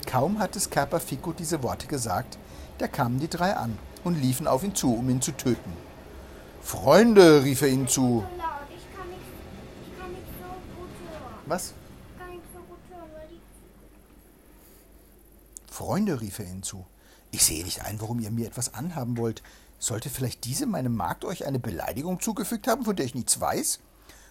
Kaum 0.07 0.39
hatte 0.39 0.61
Scapafico 0.61 1.33
diese 1.33 1.63
Worte 1.63 1.87
gesagt, 1.87 2.39
da 2.79 2.89
kamen 2.89 3.19
die 3.19 3.29
drei 3.29 3.57
an 3.57 3.77
und 4.05 4.15
liefen 4.15 4.47
auf 4.47 4.63
ihn 4.63 4.75
zu, 4.75 4.95
um 4.95 5.11
ihn 5.11 5.21
zu 5.21 5.33
töten. 5.33 5.73
Freunde, 6.63 7.45
rief 7.45 7.63
er 7.63 7.69
ihnen 7.69 7.89
zu. 7.89 8.25
Was? 11.47 11.75
Freunde, 15.71 16.21
rief 16.21 16.39
er 16.39 16.47
ihnen 16.47 16.63
zu. 16.63 16.87
Ich 17.31 17.45
sehe 17.45 17.65
nicht 17.65 17.85
ein, 17.85 18.01
warum 18.01 18.19
ihr 18.21 18.31
mir 18.31 18.47
etwas 18.47 18.75
anhaben 18.75 19.19
wollt. 19.19 19.43
Sollte 19.79 20.09
vielleicht 20.09 20.45
diese 20.45 20.67
meine 20.67 20.89
Magd 20.89 21.25
euch 21.25 21.47
eine 21.47 21.59
Beleidigung 21.59 22.21
zugefügt 22.21 22.67
haben, 22.67 22.85
von 22.85 22.97
der 22.97 23.05
ich 23.05 23.15
nichts 23.15 23.41
weiß? 23.41 23.81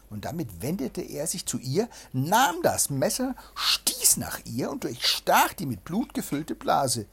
Und 0.09 0.25
damit 0.25 0.62
wendete 0.62 1.01
er 1.01 1.27
sich 1.27 1.45
zu 1.45 1.57
ihr, 1.57 1.89
nahm 2.13 2.62
das 2.63 2.89
Messer, 2.89 3.35
stieß 3.55 4.17
nach 4.17 4.39
ihr 4.45 4.69
und 4.69 4.83
durchstach 4.83 5.53
die 5.53 5.65
mit 5.65 5.83
Blut 5.83 6.13
gefüllte 6.13 6.55
Blase, 6.55 7.05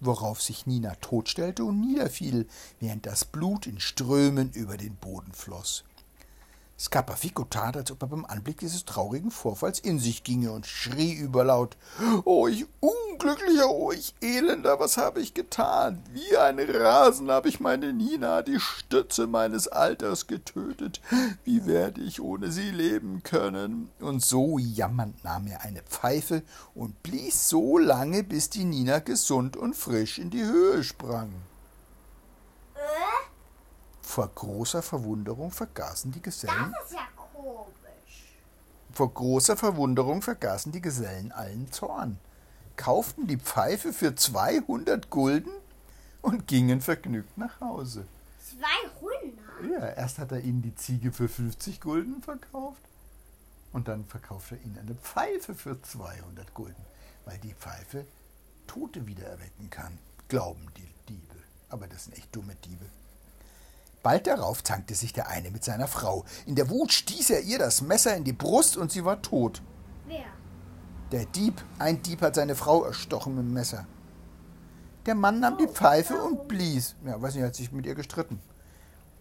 worauf 0.00 0.42
sich 0.42 0.66
Nina 0.66 0.94
totstellte 0.96 1.64
und 1.64 1.80
niederfiel, 1.80 2.46
während 2.80 3.06
das 3.06 3.24
Blut 3.24 3.66
in 3.66 3.80
Strömen 3.80 4.50
über 4.52 4.76
den 4.76 4.96
Boden 4.96 5.32
floß. 5.32 5.84
Scapafico 6.80 7.44
tat, 7.44 7.76
als 7.76 7.90
ob 7.90 8.02
er 8.02 8.08
beim 8.08 8.24
Anblick 8.24 8.56
dieses 8.58 8.86
traurigen 8.86 9.30
Vorfalls 9.30 9.80
in 9.80 9.98
sich 9.98 10.24
ginge 10.24 10.50
und 10.50 10.66
schrie 10.66 11.12
überlaut: 11.12 11.76
Oh, 12.24 12.48
ich 12.48 12.64
Unglücklicher, 12.80 13.68
oh, 13.68 13.92
ich 13.92 14.14
Elender, 14.22 14.80
was 14.80 14.96
habe 14.96 15.20
ich 15.20 15.34
getan? 15.34 16.02
Wie 16.10 16.38
ein 16.38 16.58
Rasen 16.58 17.30
habe 17.30 17.50
ich 17.50 17.60
meine 17.60 17.92
Nina, 17.92 18.40
die 18.40 18.58
Stütze 18.58 19.26
meines 19.26 19.68
Alters, 19.68 20.26
getötet. 20.26 21.02
Wie 21.44 21.66
werde 21.66 22.00
ich 22.00 22.22
ohne 22.22 22.50
sie 22.50 22.70
leben 22.70 23.22
können? 23.22 23.90
Und 24.00 24.24
so 24.24 24.58
jammernd 24.58 25.22
nahm 25.22 25.48
er 25.48 25.60
eine 25.60 25.82
Pfeife 25.82 26.42
und 26.74 27.02
blies 27.02 27.50
so 27.50 27.76
lange, 27.76 28.24
bis 28.24 28.48
die 28.48 28.64
Nina 28.64 29.00
gesund 29.00 29.54
und 29.54 29.76
frisch 29.76 30.18
in 30.18 30.30
die 30.30 30.44
Höhe 30.44 30.82
sprang. 30.82 31.30
Vor 34.10 34.26
großer 34.26 34.82
Verwunderung 34.82 35.52
vergaßen 35.52 36.10
die 36.10 36.20
Gesellen. 36.20 36.74
Das 36.76 36.90
ist 36.90 36.94
ja 36.94 37.06
komisch. 37.14 38.34
Vor 38.92 39.14
großer 39.14 39.56
Verwunderung 39.56 40.20
vergaßen 40.20 40.72
die 40.72 40.80
Gesellen 40.80 41.30
allen 41.30 41.70
Zorn, 41.70 42.18
kauften 42.74 43.28
die 43.28 43.36
Pfeife 43.36 43.92
für 43.92 44.16
200 44.16 45.10
Gulden 45.10 45.52
und 46.22 46.48
gingen 46.48 46.80
vergnügt 46.80 47.38
nach 47.38 47.60
Hause. 47.60 48.04
200? 49.60 49.80
Ja, 49.80 49.90
erst 49.90 50.18
hat 50.18 50.32
er 50.32 50.40
ihnen 50.40 50.62
die 50.62 50.74
Ziege 50.74 51.12
für 51.12 51.28
50 51.28 51.80
Gulden 51.80 52.20
verkauft 52.20 52.82
und 53.72 53.86
dann 53.86 54.04
verkauft 54.06 54.50
er 54.50 54.60
ihnen 54.60 54.76
eine 54.76 54.96
Pfeife 54.96 55.54
für 55.54 55.80
200 55.80 56.52
Gulden, 56.52 56.84
weil 57.26 57.38
die 57.38 57.54
Pfeife 57.54 58.04
Tote 58.66 59.06
wieder 59.06 59.28
erwecken 59.28 59.70
kann, 59.70 59.96
glauben 60.26 60.66
die 60.76 60.92
Diebe. 61.08 61.36
Aber 61.68 61.86
das 61.86 62.06
sind 62.06 62.18
echt 62.18 62.34
dumme 62.34 62.56
Diebe. 62.56 62.86
Bald 64.02 64.26
darauf 64.26 64.64
zankte 64.64 64.94
sich 64.94 65.12
der 65.12 65.28
eine 65.28 65.50
mit 65.50 65.62
seiner 65.64 65.86
Frau. 65.88 66.24
In 66.46 66.54
der 66.54 66.70
Wut 66.70 66.92
stieß 66.92 67.30
er 67.30 67.42
ihr 67.42 67.58
das 67.58 67.82
Messer 67.82 68.16
in 68.16 68.24
die 68.24 68.32
Brust 68.32 68.76
und 68.76 68.90
sie 68.90 69.04
war 69.04 69.20
tot. 69.20 69.62
Wer? 70.06 70.24
Der 71.12 71.26
Dieb, 71.26 71.62
ein 71.78 72.02
Dieb 72.02 72.22
hat 72.22 72.34
seine 72.34 72.54
Frau 72.54 72.84
erstochen 72.84 73.34
mit 73.34 73.44
dem 73.44 73.52
Messer. 73.52 73.86
Der 75.06 75.14
Mann 75.14 75.40
nahm 75.40 75.58
die 75.58 75.66
Pfeife 75.66 76.14
und 76.22 76.48
blies. 76.48 76.94
Ja, 77.04 77.20
weiß 77.20 77.34
nicht, 77.34 77.42
er 77.42 77.48
hat 77.48 77.54
sich 77.54 77.72
mit 77.72 77.84
ihr 77.86 77.94
gestritten. 77.94 78.40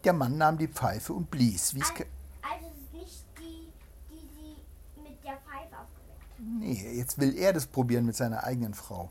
Der 0.04 0.14
Mann 0.14 0.38
nahm 0.38 0.58
die 0.58 0.68
Pfeife 0.68 1.14
und 1.14 1.30
blies. 1.30 1.74
Wie's 1.76 1.90
Also, 1.90 2.04
also 2.42 2.66
es 2.68 2.78
ist 2.78 2.94
nicht 2.94 3.26
die, 3.38 3.70
die 4.10 4.30
sie 4.34 5.02
mit 5.02 5.24
der 5.24 5.34
Pfeife 5.34 5.76
aufgeweckt 5.76 6.22
hat. 6.32 6.40
nee, 6.60 6.98
jetzt 6.98 7.20
will 7.20 7.36
er 7.38 7.52
das 7.54 7.66
probieren 7.66 8.06
mit 8.06 8.16
seiner 8.16 8.44
eigenen 8.46 8.74
Frau. 8.74 9.10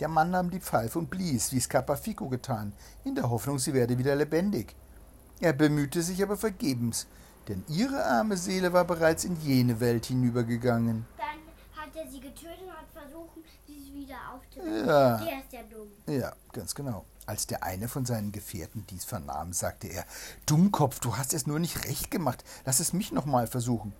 Der 0.00 0.08
Mann 0.08 0.30
nahm 0.30 0.50
die 0.50 0.60
Pfeife 0.60 0.98
und 0.98 1.10
blies, 1.10 1.52
wie 1.52 1.58
es 1.58 1.68
Capafico 1.68 2.28
getan, 2.28 2.72
in 3.04 3.14
der 3.14 3.30
Hoffnung, 3.30 3.58
sie 3.58 3.74
werde 3.74 3.98
wieder 3.98 4.14
lebendig. 4.14 4.74
Er 5.42 5.52
bemühte 5.52 6.02
sich 6.02 6.22
aber 6.22 6.36
vergebens, 6.36 7.08
denn 7.48 7.64
ihre 7.66 8.04
arme 8.04 8.36
Seele 8.36 8.72
war 8.72 8.84
bereits 8.84 9.24
in 9.24 9.34
jene 9.40 9.80
Welt 9.80 10.06
hinübergegangen. 10.06 11.04
Dann 11.18 11.82
hat 11.82 11.96
er 11.96 12.08
sie 12.08 12.20
getötet 12.20 12.60
und 12.64 12.70
hat 12.70 12.86
versucht, 12.92 13.32
sie 13.66 13.92
wieder 13.92 14.14
aufzuwecken. 14.32 14.86
Ja. 14.86 15.16
Der 15.16 15.38
ist 15.40 15.52
ja 15.52 15.62
dumm. 15.64 15.88
Ja, 16.06 16.32
ganz 16.52 16.76
genau. 16.76 17.04
Als 17.26 17.48
der 17.48 17.64
eine 17.64 17.88
von 17.88 18.06
seinen 18.06 18.30
Gefährten 18.30 18.86
dies 18.88 19.04
vernahm, 19.04 19.52
sagte 19.52 19.88
er: 19.88 20.04
Dummkopf, 20.46 21.00
du 21.00 21.16
hast 21.16 21.34
es 21.34 21.48
nur 21.48 21.58
nicht 21.58 21.86
recht 21.86 22.12
gemacht. 22.12 22.44
Lass 22.64 22.78
es 22.78 22.92
mich 22.92 23.10
nochmal 23.10 23.48
versuchen. 23.48 23.92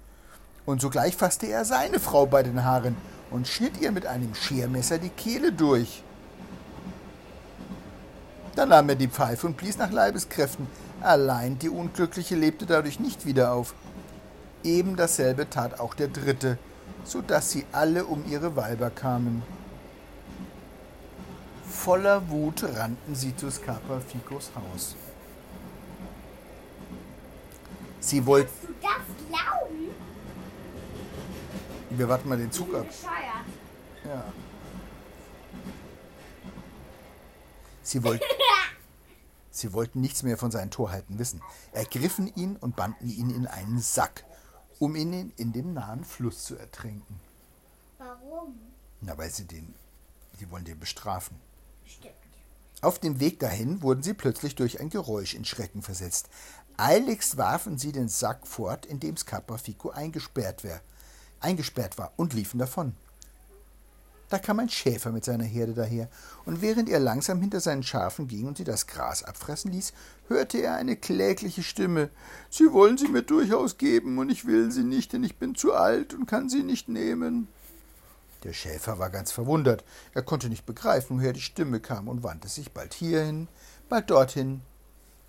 Und 0.64 0.80
sogleich 0.80 1.16
fasste 1.16 1.46
er 1.48 1.64
seine 1.64 1.98
Frau 1.98 2.24
bei 2.24 2.44
den 2.44 2.62
Haaren 2.62 2.96
und 3.32 3.48
schnitt 3.48 3.80
ihr 3.80 3.90
mit 3.90 4.06
einem 4.06 4.32
Schermesser 4.36 4.98
die 4.98 5.08
Kehle 5.08 5.52
durch. 5.52 6.04
Dann 8.54 8.68
nahm 8.68 8.90
er 8.90 8.94
die 8.94 9.08
Pfeife 9.08 9.48
und 9.48 9.56
blies 9.56 9.76
nach 9.76 9.90
Leibeskräften. 9.90 10.68
Allein 11.02 11.58
die 11.58 11.68
Unglückliche 11.68 12.36
lebte 12.36 12.64
dadurch 12.64 13.00
nicht 13.00 13.26
wieder 13.26 13.52
auf. 13.52 13.74
Eben 14.62 14.94
dasselbe 14.94 15.50
tat 15.50 15.80
auch 15.80 15.94
der 15.94 16.06
Dritte, 16.06 16.58
so 17.04 17.20
dass 17.20 17.50
sie 17.50 17.66
alle 17.72 18.04
um 18.04 18.24
ihre 18.30 18.54
Weiber 18.54 18.90
kamen. 18.90 19.42
Voller 21.68 22.28
Wut 22.30 22.62
rannten 22.62 23.16
sie 23.16 23.34
zu 23.34 23.50
Scarpaficos 23.50 24.52
Haus. 24.54 24.94
Sie 27.98 28.24
wollten. 28.24 28.50
Kannst 28.80 29.08
du 29.08 29.24
das 29.32 29.40
glauben? 29.40 29.90
Wir 31.90 32.08
warten 32.08 32.28
mal 32.28 32.38
den 32.38 32.52
Zug 32.52 32.72
ab. 32.74 32.86
Ja. 34.04 34.24
Sie 37.82 38.04
wollten. 38.04 38.24
Sie 39.62 39.72
wollten 39.72 40.00
nichts 40.00 40.24
mehr 40.24 40.36
von 40.36 40.50
seinen 40.50 40.72
Torheiten 40.72 41.20
wissen, 41.20 41.40
ergriffen 41.70 42.26
ihn 42.34 42.56
und 42.56 42.74
banden 42.74 43.08
ihn 43.08 43.30
in 43.30 43.46
einen 43.46 43.78
Sack, 43.78 44.24
um 44.80 44.96
ihn 44.96 45.32
in 45.36 45.52
dem 45.52 45.72
nahen 45.72 46.04
Fluss 46.04 46.42
zu 46.42 46.56
ertränken. 46.56 47.20
Warum? 47.96 48.58
Na, 49.02 49.16
weil 49.16 49.30
sie 49.30 49.44
den, 49.44 49.72
sie 50.36 50.50
wollen 50.50 50.64
den 50.64 50.80
bestrafen. 50.80 51.36
Stimmt. 51.84 52.12
Auf 52.80 52.98
dem 52.98 53.20
Weg 53.20 53.38
dahin 53.38 53.82
wurden 53.82 54.02
sie 54.02 54.14
plötzlich 54.14 54.56
durch 54.56 54.80
ein 54.80 54.90
Geräusch 54.90 55.34
in 55.34 55.44
Schrecken 55.44 55.82
versetzt. 55.82 56.28
Eiligst 56.76 57.36
warfen 57.36 57.78
sie 57.78 57.92
den 57.92 58.08
Sack 58.08 58.48
fort, 58.48 58.84
in 58.84 58.98
dem 58.98 59.16
Scapafico 59.16 59.90
eingesperrt, 59.90 60.64
wär, 60.64 60.80
eingesperrt 61.38 61.98
war, 61.98 62.12
und 62.16 62.34
liefen 62.34 62.58
davon. 62.58 62.96
Da 64.32 64.38
kam 64.38 64.60
ein 64.60 64.70
Schäfer 64.70 65.12
mit 65.12 65.26
seiner 65.26 65.44
Herde 65.44 65.74
daher, 65.74 66.08
und 66.46 66.62
während 66.62 66.88
er 66.88 67.00
langsam 67.00 67.42
hinter 67.42 67.60
seinen 67.60 67.82
Schafen 67.82 68.28
ging 68.28 68.46
und 68.46 68.56
sie 68.56 68.64
das 68.64 68.86
Gras 68.86 69.22
abfressen 69.22 69.70
ließ, 69.70 69.92
hörte 70.28 70.56
er 70.56 70.74
eine 70.76 70.96
klägliche 70.96 71.62
Stimme 71.62 72.08
Sie 72.48 72.72
wollen 72.72 72.96
sie 72.96 73.08
mir 73.08 73.20
durchaus 73.20 73.76
geben, 73.76 74.16
und 74.16 74.30
ich 74.30 74.46
will 74.46 74.70
sie 74.70 74.84
nicht, 74.84 75.12
denn 75.12 75.22
ich 75.22 75.36
bin 75.36 75.54
zu 75.54 75.74
alt 75.74 76.14
und 76.14 76.24
kann 76.24 76.48
sie 76.48 76.62
nicht 76.62 76.88
nehmen. 76.88 77.46
Der 78.42 78.54
Schäfer 78.54 78.98
war 78.98 79.10
ganz 79.10 79.32
verwundert, 79.32 79.84
er 80.14 80.22
konnte 80.22 80.48
nicht 80.48 80.64
begreifen, 80.64 81.18
woher 81.18 81.34
die 81.34 81.42
Stimme 81.42 81.80
kam, 81.80 82.08
und 82.08 82.22
wandte 82.22 82.48
sich 82.48 82.72
bald 82.72 82.94
hierhin, 82.94 83.48
bald 83.90 84.08
dorthin. 84.08 84.62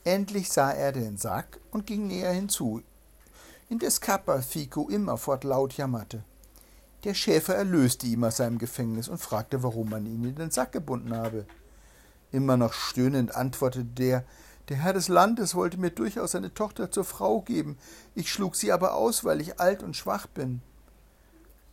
Endlich 0.06 0.50
sah 0.50 0.72
er 0.72 0.94
den 0.94 1.18
Sack 1.18 1.60
und 1.72 1.86
ging 1.86 2.08
näher 2.08 2.32
hinzu, 2.32 2.82
indes 3.68 4.00
Fico 4.48 4.88
immerfort 4.88 5.44
laut 5.44 5.74
jammerte. 5.74 6.24
Der 7.04 7.14
Schäfer 7.14 7.56
erlöste 7.56 8.08
ihn 8.08 8.24
aus 8.24 8.38
seinem 8.38 8.58
Gefängnis 8.58 9.10
und 9.10 9.20
fragte, 9.20 9.62
warum 9.62 9.90
man 9.90 10.06
ihn 10.06 10.24
in 10.24 10.36
den 10.36 10.52
Sack 10.52 10.72
gebunden 10.72 11.16
habe. 11.16 11.46
Immer 12.32 12.56
noch 12.56 12.74
stöhnend 12.74 13.36
antwortete 13.36 13.86
der, 13.86 14.24
der 14.70 14.78
Herr 14.78 14.94
des 14.94 15.10
Landes 15.10 15.56
wollte 15.56 15.78
mir 15.78 15.90
durchaus 15.90 16.32
seine 16.32 16.54
Tochter 16.54 16.90
zur 16.90 17.04
Frau 17.04 17.42
geben, 17.42 17.78
ich 18.16 18.32
schlug 18.32 18.56
sie 18.56 18.72
aber 18.72 18.94
aus, 18.94 19.26
weil 19.26 19.42
ich 19.42 19.60
alt 19.60 19.84
und 19.84 19.98
schwach 19.98 20.28
bin. 20.28 20.62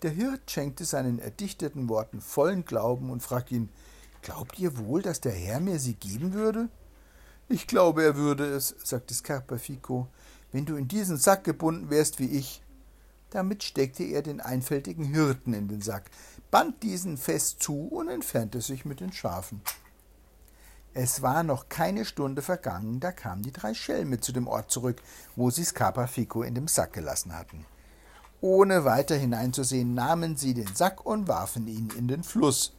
Der 0.02 0.10
Hirt 0.10 0.50
schenkte 0.50 0.84
seinen 0.84 1.20
erdichteten 1.20 1.88
Worten 1.88 2.20
vollen 2.20 2.64
Glauben 2.64 3.10
und 3.10 3.22
fragte 3.22 3.54
ihn, 3.54 3.68
Glaubt 4.22 4.58
ihr 4.58 4.76
wohl, 4.76 5.02
dass 5.02 5.20
der 5.20 5.32
Herr 5.32 5.60
mir 5.60 5.78
sie 5.78 5.94
geben 5.94 6.34
würde? 6.34 6.68
Ich 7.48 7.66
glaube, 7.66 8.02
er 8.02 8.16
würde 8.16 8.44
es, 8.44 8.74
sagte 8.84 9.14
Scarpafico, 9.14 10.08
wenn 10.52 10.66
du 10.66 10.76
in 10.76 10.88
diesen 10.88 11.16
Sack 11.16 11.44
gebunden 11.44 11.90
wärst 11.90 12.18
wie 12.18 12.28
ich. 12.28 12.62
Damit 13.30 13.62
steckte 13.62 14.02
er 14.04 14.22
den 14.22 14.40
einfältigen 14.40 15.04
Hirten 15.04 15.54
in 15.54 15.68
den 15.68 15.80
Sack, 15.80 16.10
band 16.50 16.82
diesen 16.82 17.16
fest 17.16 17.62
zu 17.62 17.86
und 17.88 18.08
entfernte 18.08 18.60
sich 18.60 18.84
mit 18.84 19.00
den 19.00 19.12
Schafen. 19.12 19.62
Es 20.92 21.22
war 21.22 21.44
noch 21.44 21.68
keine 21.68 22.04
Stunde 22.04 22.42
vergangen, 22.42 22.98
da 22.98 23.12
kamen 23.12 23.42
die 23.42 23.52
drei 23.52 23.74
Schelme 23.74 24.18
zu 24.18 24.32
dem 24.32 24.48
Ort 24.48 24.72
zurück, 24.72 25.00
wo 25.36 25.50
sie 25.50 25.64
Scarpafico 25.64 26.42
in 26.42 26.56
dem 26.56 26.66
Sack 26.66 26.94
gelassen 26.94 27.36
hatten. 27.36 27.64
Ohne 28.40 28.84
weiter 28.84 29.16
hineinzusehen, 29.16 29.94
nahmen 29.94 30.36
sie 30.36 30.54
den 30.54 30.74
Sack 30.74 31.06
und 31.06 31.28
warfen 31.28 31.68
ihn 31.68 31.90
in 31.96 32.08
den 32.08 32.24
Fluss. 32.24 32.74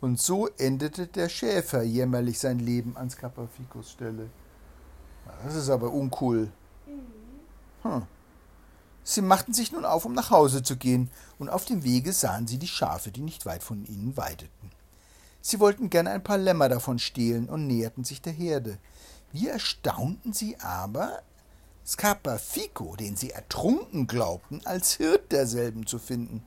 Und 0.00 0.20
so 0.20 0.48
endete 0.58 1.06
der 1.06 1.30
Schäfer 1.30 1.82
jämmerlich 1.82 2.38
sein 2.38 2.58
Leben 2.58 2.96
an 2.96 3.08
Scarpaficos 3.08 3.92
Stelle. 3.92 4.28
Das 5.42 5.54
ist 5.54 5.70
aber 5.70 5.90
uncool. 5.92 6.50
Hm. 7.82 8.02
Sie 9.08 9.22
machten 9.22 9.54
sich 9.54 9.70
nun 9.70 9.84
auf, 9.84 10.04
um 10.04 10.14
nach 10.14 10.30
Hause 10.30 10.64
zu 10.64 10.76
gehen, 10.76 11.10
und 11.38 11.48
auf 11.48 11.64
dem 11.64 11.84
Wege 11.84 12.12
sahen 12.12 12.48
sie 12.48 12.58
die 12.58 12.66
Schafe, 12.66 13.12
die 13.12 13.20
nicht 13.20 13.46
weit 13.46 13.62
von 13.62 13.86
ihnen 13.86 14.16
weideten. 14.16 14.72
Sie 15.40 15.60
wollten 15.60 15.90
gern 15.90 16.08
ein 16.08 16.24
paar 16.24 16.38
Lämmer 16.38 16.68
davon 16.68 16.98
stehlen 16.98 17.48
und 17.48 17.68
näherten 17.68 18.02
sich 18.02 18.20
der 18.20 18.32
Herde. 18.32 18.78
Wie 19.30 19.46
erstaunten 19.46 20.32
sie 20.32 20.58
aber, 20.58 21.22
Scapafico, 21.86 22.96
den 22.96 23.14
sie 23.14 23.30
ertrunken 23.30 24.08
glaubten, 24.08 24.60
als 24.64 24.94
Hirt 24.94 25.30
derselben 25.30 25.86
zu 25.86 26.00
finden. 26.00 26.42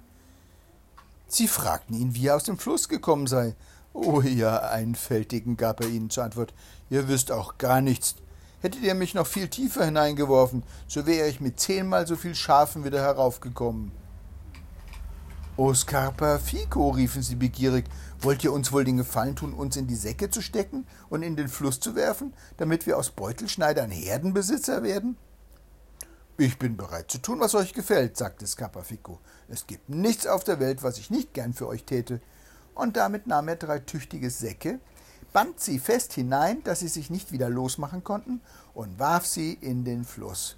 Sie 1.29 1.47
fragten 1.47 1.95
ihn, 1.95 2.13
wie 2.13 2.27
er 2.27 2.35
aus 2.35 2.43
dem 2.43 2.57
Fluss 2.57 2.89
gekommen 2.89 3.27
sei. 3.27 3.55
Oh, 3.93 4.19
ihr 4.19 4.69
Einfältigen, 4.69 5.55
gab 5.55 5.79
er 5.79 5.87
ihnen 5.87 6.09
zur 6.09 6.25
Antwort, 6.25 6.53
ihr 6.89 7.07
wisst 7.07 7.31
auch 7.31 7.57
gar 7.57 7.79
nichts. 7.79 8.15
Hättet 8.61 8.81
ihr 8.81 8.93
mich 8.93 9.13
noch 9.13 9.27
viel 9.27 9.47
tiefer 9.47 9.85
hineingeworfen, 9.85 10.63
so 10.87 11.05
wäre 11.05 11.27
ich 11.27 11.39
mit 11.39 11.59
zehnmal 11.59 12.05
so 12.05 12.15
viel 12.15 12.35
Schafen 12.35 12.83
wieder 12.83 13.01
heraufgekommen. 13.01 13.91
O 15.55 15.73
Scarpa 15.73 16.39
Fico, 16.39 16.89
riefen 16.89 17.21
sie 17.21 17.35
begierig, 17.35 17.85
wollt 18.21 18.43
ihr 18.43 18.53
uns 18.53 18.71
wohl 18.71 18.85
den 18.85 18.97
Gefallen 18.97 19.35
tun, 19.35 19.53
uns 19.53 19.75
in 19.75 19.87
die 19.87 19.95
Säcke 19.95 20.29
zu 20.29 20.41
stecken 20.41 20.85
und 21.09 21.21
in 21.21 21.35
den 21.35 21.49
Fluss 21.49 21.79
zu 21.79 21.95
werfen, 21.95 22.33
damit 22.57 22.85
wir 22.85 22.97
aus 22.97 23.11
Beutelschneidern 23.11 23.91
Herdenbesitzer 23.91 24.83
werden? 24.83 25.17
Ich 26.37 26.57
bin 26.57 26.77
bereit 26.77 27.11
zu 27.11 27.17
tun, 27.17 27.41
was 27.41 27.55
euch 27.55 27.73
gefällt, 27.73 28.15
sagte 28.15 28.47
Scapafico. 28.47 29.19
Es 29.49 29.67
gibt 29.67 29.89
nichts 29.89 30.27
auf 30.27 30.45
der 30.45 30.61
Welt, 30.61 30.83
was 30.83 30.97
ich 30.97 31.09
nicht 31.09 31.33
gern 31.33 31.53
für 31.53 31.67
euch 31.67 31.83
täte. 31.83 32.21
Und 32.73 32.95
damit 32.95 33.27
nahm 33.27 33.49
er 33.49 33.57
drei 33.57 33.79
tüchtige 33.79 34.29
Säcke, 34.29 34.79
band 35.33 35.59
sie 35.59 35.79
fest 35.79 36.13
hinein, 36.13 36.63
dass 36.63 36.79
sie 36.79 36.87
sich 36.87 37.09
nicht 37.09 37.31
wieder 37.31 37.49
losmachen 37.49 38.03
konnten, 38.03 38.41
und 38.73 38.99
warf 38.99 39.25
sie 39.25 39.53
in 39.53 39.83
den 39.83 40.05
Fluss. 40.05 40.55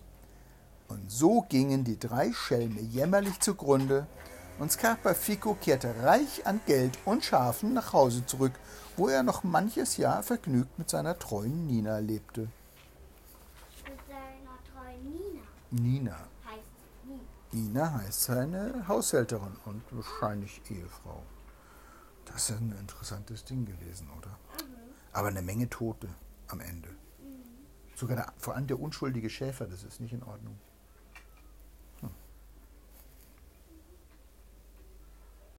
Und 0.87 1.09
so 1.09 1.45
gingen 1.47 1.83
die 1.83 1.99
drei 1.99 2.33
Schelme 2.33 2.81
jämmerlich 2.81 3.39
zugrunde, 3.39 4.07
und 4.59 4.71
Scarpafico 4.71 5.55
kehrte 5.55 6.03
reich 6.03 6.45
an 6.45 6.61
Geld 6.67 6.97
und 7.05 7.23
Schafen 7.23 7.73
nach 7.73 7.93
Hause 7.93 8.25
zurück, 8.25 8.53
wo 8.95 9.07
er 9.07 9.23
noch 9.23 9.43
manches 9.43 9.97
Jahr 9.97 10.21
vergnügt 10.21 10.77
mit 10.77 10.89
seiner 10.89 11.17
treuen 11.17 11.65
Nina 11.65 11.97
lebte. 11.97 12.41
Mit 12.41 13.97
seiner 14.07 14.59
treuen 14.71 15.11
Nina. 15.11 15.41
Nina. 15.71 16.17
Heißt 16.45 16.61
Nina. 17.05 17.21
Nina 17.51 17.93
heißt 18.01 18.23
seine 18.23 18.87
Haushälterin 18.87 19.55
und 19.65 19.81
wahrscheinlich 19.91 20.61
Ehefrau. 20.69 21.23
Das 22.25 22.49
ist 22.49 22.59
ein 22.59 22.75
interessantes 22.79 23.43
Ding 23.43 23.65
gewesen, 23.65 24.07
oder? 24.17 24.37
Aber 25.13 25.27
eine 25.27 25.41
Menge 25.41 25.69
Tote 25.69 26.07
am 26.47 26.59
Ende. 26.59 26.89
Sogar 27.95 28.15
der, 28.15 28.33
vor 28.37 28.55
allem 28.55 28.67
der 28.67 28.79
unschuldige 28.79 29.29
Schäfer, 29.29 29.67
das 29.67 29.83
ist 29.83 29.99
nicht 29.99 30.13
in 30.13 30.23
Ordnung. 30.23 30.57